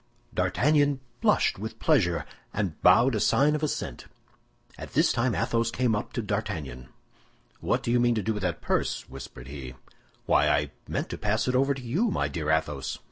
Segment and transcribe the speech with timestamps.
[0.33, 4.07] D'Artagnan blushed with pleasure, and bowed a sign of assent.
[4.75, 6.89] At this time Athos came up to D'Artagnan.
[7.59, 9.75] "What do you mean to do with that purse?" whispered he.
[10.25, 12.97] "Why, I meant to pass it over to you, my dear Athos."